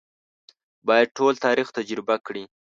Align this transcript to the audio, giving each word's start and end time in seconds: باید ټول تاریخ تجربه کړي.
باید 0.87 1.07
ټول 1.17 1.33
تاریخ 1.45 1.67
تجربه 1.77 2.15
کړي. 2.25 2.43